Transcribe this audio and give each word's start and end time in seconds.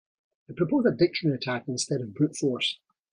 I'd 0.49 0.55
propose 0.57 0.87
a 0.87 0.95
dictionary 0.95 1.37
attack 1.37 1.67
instead 1.67 2.01
of 2.01 2.15
brute 2.15 2.35
force. 2.35 2.79